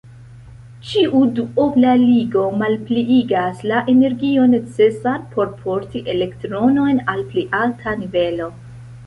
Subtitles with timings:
[0.91, 8.51] Ĉiu duobla ligo malpliigas la energion necesan por porti elektronojn al pli alta nivelo.